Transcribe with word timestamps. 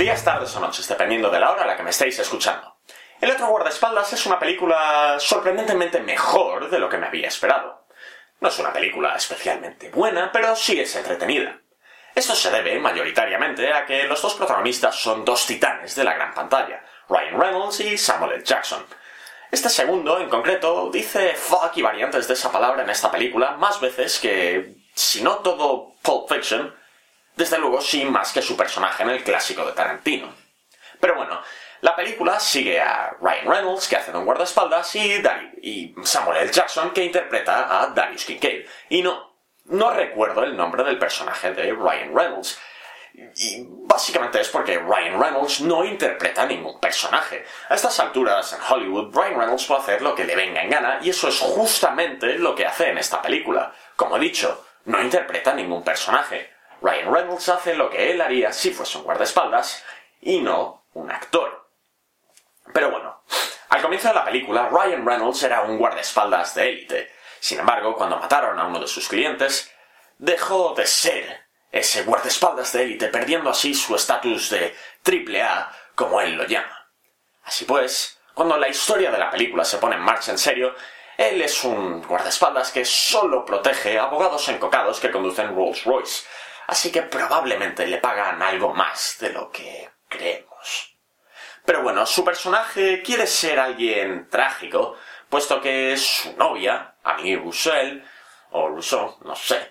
días, 0.00 0.24
tardes 0.24 0.56
o 0.56 0.60
noches, 0.60 0.88
dependiendo 0.88 1.28
de 1.28 1.38
la 1.38 1.52
hora 1.52 1.64
a 1.64 1.66
la 1.66 1.76
que 1.76 1.82
me 1.82 1.90
estéis 1.90 2.18
escuchando. 2.18 2.78
El 3.20 3.30
otro 3.32 3.48
guardaespaldas 3.48 4.10
es 4.14 4.24
una 4.24 4.38
película 4.38 5.16
sorprendentemente 5.20 6.00
mejor 6.00 6.70
de 6.70 6.78
lo 6.78 6.88
que 6.88 6.96
me 6.96 7.06
había 7.06 7.28
esperado. 7.28 7.86
No 8.40 8.48
es 8.48 8.58
una 8.58 8.72
película 8.72 9.14
especialmente 9.14 9.90
buena, 9.90 10.32
pero 10.32 10.56
sí 10.56 10.80
es 10.80 10.96
entretenida. 10.96 11.60
Esto 12.14 12.34
se 12.34 12.50
debe 12.50 12.78
mayoritariamente 12.78 13.74
a 13.74 13.84
que 13.84 14.04
los 14.04 14.22
dos 14.22 14.34
protagonistas 14.36 14.96
son 14.96 15.22
dos 15.22 15.46
titanes 15.46 15.94
de 15.94 16.04
la 16.04 16.14
gran 16.14 16.32
pantalla, 16.32 16.82
Ryan 17.10 17.38
Reynolds 17.38 17.80
y 17.80 17.98
Samuel 17.98 18.32
L. 18.32 18.42
Jackson. 18.42 18.82
Este 19.50 19.68
segundo, 19.68 20.18
en 20.18 20.30
concreto, 20.30 20.88
dice 20.90 21.34
fuck 21.34 21.76
y 21.76 21.82
variantes 21.82 22.26
de 22.26 22.32
esa 22.32 22.50
palabra 22.50 22.84
en 22.84 22.90
esta 22.90 23.10
película 23.10 23.50
más 23.58 23.78
veces 23.82 24.18
que, 24.18 24.76
si 24.94 25.22
no 25.22 25.40
todo 25.40 25.92
Pulp 26.00 26.26
Fiction, 26.26 26.74
desde 27.40 27.58
luego 27.58 27.80
sí 27.80 28.04
más 28.04 28.32
que 28.32 28.42
su 28.42 28.54
personaje 28.54 29.02
en 29.02 29.08
el 29.08 29.24
clásico 29.24 29.64
de 29.64 29.72
Tarantino. 29.72 30.30
Pero 31.00 31.14
bueno, 31.14 31.40
la 31.80 31.96
película 31.96 32.38
sigue 32.38 32.78
a 32.78 33.16
Ryan 33.18 33.46
Reynolds, 33.46 33.88
que 33.88 33.96
hace 33.96 34.12
de 34.12 34.18
un 34.18 34.26
guardaespaldas, 34.26 34.94
y, 34.94 35.94
Samuel 36.04 36.42
L. 36.42 36.52
Jackson, 36.52 36.90
que 36.90 37.02
interpreta 37.02 37.80
a 37.80 37.86
Darius 37.86 38.26
Kincaid. 38.26 38.66
Y 38.90 39.00
no, 39.00 39.36
no 39.64 39.90
recuerdo 39.90 40.44
el 40.44 40.54
nombre 40.54 40.84
del 40.84 40.98
personaje 40.98 41.52
de 41.54 41.72
Ryan 41.72 42.14
Reynolds. 42.14 42.60
Y 43.14 43.64
básicamente 43.86 44.38
es 44.38 44.50
porque 44.50 44.78
Ryan 44.78 45.18
Reynolds 45.18 45.62
no 45.62 45.82
interpreta 45.82 46.44
ningún 46.44 46.78
personaje. 46.78 47.46
A 47.70 47.74
estas 47.74 47.98
alturas 48.00 48.52
en 48.52 48.60
Hollywood, 48.68 49.14
Ryan 49.14 49.38
Reynolds 49.38 49.64
puede 49.64 49.80
hacer 49.80 50.02
lo 50.02 50.14
que 50.14 50.24
le 50.24 50.36
venga 50.36 50.62
en 50.62 50.68
gana 50.68 50.98
y 51.02 51.08
eso 51.08 51.28
es 51.28 51.40
justamente 51.40 52.38
lo 52.38 52.54
que 52.54 52.66
hace 52.66 52.90
en 52.90 52.98
esta 52.98 53.20
película. 53.22 53.72
Como 53.96 54.18
he 54.18 54.20
dicho, 54.20 54.66
no 54.84 55.00
interpreta 55.00 55.54
ningún 55.54 55.82
personaje. 55.82 56.59
Ryan 56.82 57.12
Reynolds 57.12 57.48
hace 57.48 57.74
lo 57.74 57.90
que 57.90 58.10
él 58.10 58.20
haría 58.20 58.52
si 58.52 58.70
fuese 58.70 58.98
un 58.98 59.04
guardaespaldas 59.04 59.84
y 60.20 60.40
no 60.40 60.84
un 60.94 61.10
actor. 61.10 61.68
Pero 62.72 62.90
bueno, 62.90 63.22
al 63.68 63.82
comienzo 63.82 64.08
de 64.08 64.14
la 64.14 64.24
película, 64.24 64.68
Ryan 64.68 65.04
Reynolds 65.04 65.42
era 65.42 65.62
un 65.62 65.78
guardaespaldas 65.78 66.54
de 66.54 66.68
élite. 66.68 67.12
Sin 67.38 67.58
embargo, 67.58 67.94
cuando 67.94 68.18
mataron 68.18 68.58
a 68.58 68.66
uno 68.66 68.80
de 68.80 68.86
sus 68.86 69.08
clientes, 69.08 69.72
dejó 70.18 70.74
de 70.74 70.86
ser 70.86 71.46
ese 71.72 72.02
guardaespaldas 72.02 72.72
de 72.72 72.82
élite, 72.82 73.08
perdiendo 73.08 73.50
así 73.50 73.74
su 73.74 73.94
estatus 73.94 74.50
de 74.50 74.76
triple 75.02 75.42
A, 75.42 75.70
como 75.94 76.20
él 76.20 76.34
lo 76.34 76.44
llama. 76.44 76.88
Así 77.44 77.64
pues, 77.64 78.18
cuando 78.34 78.56
la 78.56 78.68
historia 78.68 79.10
de 79.10 79.18
la 79.18 79.30
película 79.30 79.64
se 79.64 79.78
pone 79.78 79.96
en 79.96 80.02
marcha 80.02 80.30
en 80.30 80.38
serio, 80.38 80.74
él 81.16 81.42
es 81.42 81.64
un 81.64 82.02
guardaespaldas 82.02 82.72
que 82.72 82.84
solo 82.84 83.44
protege 83.44 83.98
a 83.98 84.04
abogados 84.04 84.48
encocados 84.48 85.00
que 85.00 85.10
conducen 85.10 85.54
Rolls 85.54 85.84
Royce, 85.84 86.24
así 86.70 86.92
que 86.92 87.02
probablemente 87.02 87.84
le 87.84 87.98
pagan 87.98 88.40
algo 88.42 88.72
más 88.72 89.16
de 89.18 89.30
lo 89.30 89.50
que 89.50 89.90
creemos. 90.08 90.96
Pero 91.64 91.82
bueno, 91.82 92.06
su 92.06 92.24
personaje 92.24 93.02
quiere 93.02 93.26
ser 93.26 93.58
alguien 93.58 94.28
trágico, 94.30 94.96
puesto 95.28 95.60
que 95.60 95.96
su 95.96 96.36
novia, 96.36 96.94
Annie 97.02 97.34
Roussel, 97.34 98.04
o 98.52 98.68
Rousseau, 98.68 99.18
no 99.24 99.34
sé, 99.34 99.68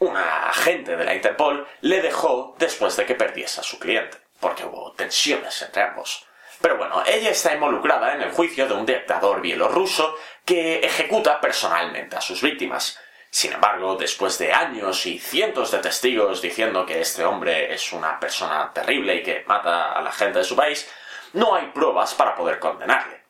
una 0.00 0.48
agente 0.48 0.96
de 0.96 1.04
la 1.04 1.14
Interpol, 1.14 1.68
le 1.82 2.02
dejó 2.02 2.56
después 2.58 2.96
de 2.96 3.06
que 3.06 3.14
perdiese 3.14 3.60
a 3.60 3.64
su 3.64 3.78
cliente, 3.78 4.18
porque 4.40 4.64
hubo 4.64 4.92
tensiones 4.94 5.62
entre 5.62 5.82
ambos. 5.82 6.26
Pero 6.60 6.78
bueno, 6.78 7.04
ella 7.06 7.30
está 7.30 7.54
involucrada 7.54 8.14
en 8.14 8.22
el 8.22 8.32
juicio 8.32 8.66
de 8.66 8.74
un 8.74 8.84
dictador 8.84 9.40
bielorruso 9.40 10.16
que 10.44 10.80
ejecuta 10.80 11.40
personalmente 11.40 12.16
a 12.16 12.20
sus 12.20 12.42
víctimas. 12.42 12.98
Sin 13.30 13.52
embargo, 13.52 13.94
después 13.94 14.38
de 14.38 14.52
años 14.52 15.06
y 15.06 15.18
cientos 15.18 15.70
de 15.70 15.78
testigos 15.78 16.42
diciendo 16.42 16.84
que 16.84 17.00
este 17.00 17.24
hombre 17.24 17.72
es 17.72 17.92
una 17.92 18.18
persona 18.18 18.72
terrible 18.72 19.16
y 19.16 19.22
que 19.22 19.44
mata 19.46 19.92
a 19.92 20.02
la 20.02 20.10
gente 20.10 20.40
de 20.40 20.44
su 20.44 20.56
país, 20.56 20.90
no 21.32 21.54
hay 21.54 21.66
pruebas 21.68 22.14
para 22.14 22.34
poder 22.34 22.58
condenarle. 22.58 23.22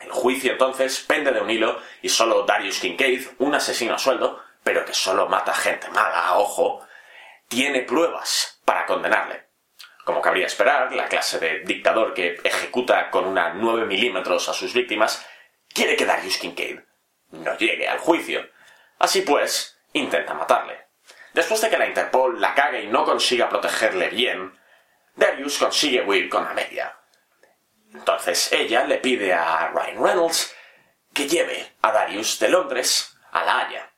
El 0.00 0.10
juicio 0.10 0.52
entonces 0.52 1.00
pende 1.00 1.32
de 1.32 1.40
un 1.40 1.48
hilo 1.48 1.80
y 2.02 2.08
solo 2.08 2.42
Darius 2.42 2.80
Kincaid, 2.80 3.26
un 3.38 3.54
asesino 3.54 3.94
a 3.94 3.98
sueldo, 3.98 4.42
pero 4.62 4.84
que 4.84 4.92
solo 4.92 5.28
mata 5.28 5.54
gente 5.54 5.88
mala, 5.88 6.36
ojo, 6.36 6.86
tiene 7.48 7.80
pruebas 7.82 8.60
para 8.64 8.84
condenarle. 8.84 9.48
Como 10.04 10.20
cabría 10.20 10.46
esperar, 10.46 10.92
la 10.92 11.06
clase 11.06 11.38
de 11.38 11.60
dictador 11.60 12.12
que 12.12 12.40
ejecuta 12.42 13.10
con 13.10 13.24
una 13.24 13.54
9 13.54 13.86
milímetros 13.86 14.48
a 14.48 14.52
sus 14.52 14.74
víctimas 14.74 15.24
quiere 15.72 15.96
que 15.96 16.04
Darius 16.04 16.38
Kincaid 16.38 16.80
no 17.30 17.56
llegue 17.56 17.88
al 17.88 17.98
juicio. 17.98 18.48
Así 19.02 19.22
pues, 19.22 19.76
intenta 19.94 20.32
matarle. 20.32 20.86
Después 21.34 21.60
de 21.60 21.68
que 21.68 21.76
la 21.76 21.88
Interpol 21.88 22.40
la 22.40 22.54
cague 22.54 22.84
y 22.84 22.86
no 22.86 23.04
consiga 23.04 23.48
protegerle 23.48 24.10
bien, 24.10 24.56
Darius 25.16 25.58
consigue 25.58 26.02
huir 26.02 26.28
con 26.28 26.46
Amelia. 26.46 26.96
Entonces 27.92 28.52
ella 28.52 28.84
le 28.84 28.98
pide 28.98 29.34
a 29.34 29.72
Ryan 29.74 30.04
Reynolds 30.04 30.54
que 31.12 31.26
lleve 31.26 31.72
a 31.82 31.90
Darius 31.90 32.38
de 32.38 32.48
Londres 32.48 33.18
a 33.32 33.44
La 33.44 33.58
Haya. 33.58 33.90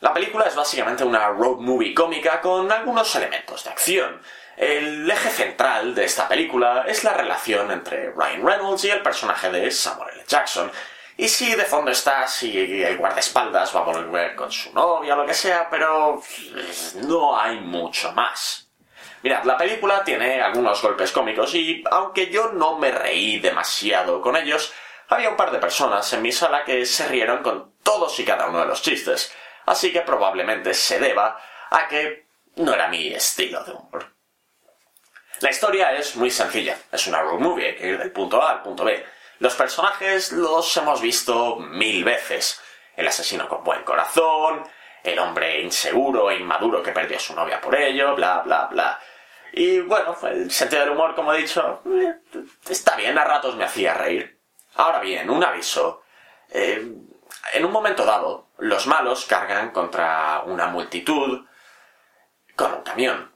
La 0.00 0.12
película 0.12 0.46
es 0.46 0.56
básicamente 0.56 1.04
una 1.04 1.28
road 1.28 1.58
movie 1.58 1.94
cómica 1.94 2.40
con 2.40 2.72
algunos 2.72 3.14
elementos 3.14 3.62
de 3.62 3.70
acción. 3.70 4.20
El 4.56 5.08
eje 5.08 5.30
central 5.30 5.94
de 5.94 6.04
esta 6.04 6.26
película 6.26 6.86
es 6.88 7.04
la 7.04 7.14
relación 7.14 7.70
entre 7.70 8.10
Ryan 8.10 8.44
Reynolds 8.44 8.84
y 8.84 8.90
el 8.90 9.00
personaje 9.00 9.48
de 9.48 9.70
Samuel 9.70 10.10
L. 10.14 10.24
Jackson. 10.26 10.72
Y 11.18 11.28
sí, 11.28 11.54
de 11.54 11.64
fondo 11.64 11.90
está 11.90 12.26
si 12.26 12.82
el 12.82 12.96
guardaespaldas 12.96 13.76
va 13.76 13.80
a 13.80 13.84
volver 13.84 14.34
con 14.34 14.50
su 14.50 14.72
novia 14.72 15.12
o 15.14 15.18
lo 15.18 15.26
que 15.26 15.34
sea, 15.34 15.68
pero 15.68 16.22
no 17.06 17.38
hay 17.38 17.60
mucho 17.60 18.12
más. 18.12 18.70
Mirad, 19.22 19.44
la 19.44 19.58
película 19.58 20.02
tiene 20.02 20.40
algunos 20.40 20.80
golpes 20.80 21.12
cómicos 21.12 21.54
y, 21.54 21.84
aunque 21.90 22.30
yo 22.30 22.52
no 22.52 22.78
me 22.78 22.90
reí 22.90 23.40
demasiado 23.40 24.22
con 24.22 24.36
ellos, 24.36 24.72
había 25.08 25.28
un 25.28 25.36
par 25.36 25.50
de 25.50 25.58
personas 25.58 26.10
en 26.14 26.22
mi 26.22 26.32
sala 26.32 26.64
que 26.64 26.86
se 26.86 27.06
rieron 27.08 27.42
con 27.42 27.74
todos 27.82 28.18
y 28.18 28.24
cada 28.24 28.48
uno 28.48 28.60
de 28.60 28.66
los 28.66 28.80
chistes 28.80 29.30
así 29.68 29.92
que 29.92 30.00
probablemente 30.00 30.74
se 30.74 30.98
deba 30.98 31.40
a 31.70 31.86
que 31.88 32.26
no 32.56 32.74
era 32.74 32.88
mi 32.88 33.08
estilo 33.08 33.62
de 33.64 33.72
humor. 33.72 34.12
La 35.40 35.50
historia 35.50 35.92
es 35.92 36.16
muy 36.16 36.30
sencilla, 36.30 36.76
es 36.90 37.06
una 37.06 37.22
road 37.22 37.38
movie, 37.38 37.66
hay 37.66 37.76
que 37.76 37.86
ir 37.86 37.98
del 37.98 38.10
punto 38.10 38.42
A 38.42 38.50
al 38.50 38.62
punto 38.62 38.84
B. 38.84 39.04
Los 39.38 39.54
personajes 39.54 40.32
los 40.32 40.76
hemos 40.76 41.00
visto 41.00 41.56
mil 41.56 42.04
veces. 42.04 42.60
El 42.96 43.06
asesino 43.06 43.48
con 43.48 43.62
buen 43.62 43.84
corazón, 43.84 44.64
el 45.04 45.18
hombre 45.18 45.60
inseguro 45.60 46.30
e 46.30 46.38
inmaduro 46.38 46.82
que 46.82 46.92
perdió 46.92 47.16
a 47.16 47.20
su 47.20 47.34
novia 47.34 47.60
por 47.60 47.74
ello, 47.76 48.14
bla, 48.16 48.40
bla, 48.40 48.66
bla. 48.66 49.00
Y 49.52 49.80
bueno, 49.80 50.16
el 50.22 50.50
sentido 50.50 50.82
del 50.82 50.90
humor, 50.90 51.14
como 51.14 51.32
he 51.32 51.38
dicho, 51.38 51.82
eh, 51.86 52.16
está 52.68 52.96
bien, 52.96 53.16
a 53.16 53.24
ratos 53.24 53.56
me 53.56 53.64
hacía 53.64 53.94
reír. 53.94 54.40
Ahora 54.74 55.00
bien, 55.00 55.30
un 55.30 55.42
aviso. 55.42 56.02
Eh, 56.50 56.92
en 57.52 57.64
un 57.64 57.72
momento 57.72 58.04
dado, 58.04 58.48
los 58.58 58.86
malos 58.86 59.24
cargan 59.26 59.70
contra 59.70 60.42
una 60.46 60.66
multitud 60.66 61.46
con 62.56 62.74
un 62.74 62.82
camión. 62.82 63.32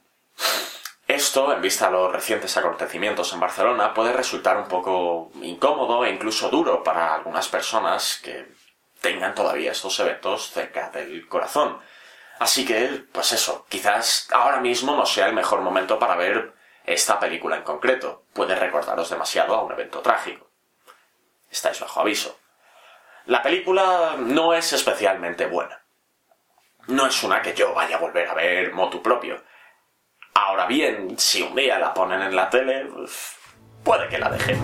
Esto, 1.23 1.53
en 1.53 1.61
vista 1.61 1.85
de 1.85 1.93
los 1.93 2.11
recientes 2.11 2.57
acontecimientos 2.57 3.31
en 3.31 3.39
Barcelona, 3.39 3.93
puede 3.93 4.11
resultar 4.11 4.57
un 4.57 4.67
poco 4.67 5.31
incómodo 5.41 6.03
e 6.03 6.09
incluso 6.09 6.49
duro 6.49 6.83
para 6.83 7.15
algunas 7.15 7.47
personas 7.47 8.19
que 8.21 8.45
tengan 8.99 9.33
todavía 9.33 9.71
estos 9.71 9.97
eventos 10.01 10.51
cerca 10.51 10.89
del 10.89 11.25
corazón. 11.29 11.79
Así 12.39 12.65
que, 12.65 13.05
pues 13.13 13.31
eso, 13.31 13.65
quizás 13.69 14.27
ahora 14.33 14.59
mismo 14.59 14.97
no 14.97 15.05
sea 15.05 15.27
el 15.27 15.33
mejor 15.33 15.61
momento 15.61 15.97
para 15.97 16.17
ver 16.17 16.55
esta 16.83 17.21
película 17.21 17.55
en 17.55 17.63
concreto. 17.63 18.25
Puede 18.33 18.55
recordaros 18.55 19.09
demasiado 19.09 19.55
a 19.55 19.63
un 19.63 19.71
evento 19.71 20.01
trágico. 20.01 20.49
Estáis 21.49 21.79
bajo 21.79 22.01
aviso. 22.01 22.37
La 23.27 23.41
película 23.41 24.15
no 24.19 24.53
es 24.53 24.73
especialmente 24.73 25.45
buena. 25.45 25.85
No 26.87 27.07
es 27.07 27.23
una 27.23 27.41
que 27.41 27.53
yo 27.53 27.73
vaya 27.73 27.95
a 27.95 27.99
volver 27.99 28.27
a 28.27 28.33
ver 28.33 28.73
motu 28.73 29.01
propio. 29.01 29.41
Ahora 30.45 30.65
bien, 30.67 31.15
si 31.17 31.41
un 31.41 31.55
día 31.55 31.79
la 31.79 31.93
ponen 31.93 32.21
en 32.21 32.35
la 32.35 32.49
tele, 32.49 32.85
pues, 32.93 33.37
puede 33.81 34.09
que 34.09 34.17
la 34.17 34.29
deje. 34.29 34.57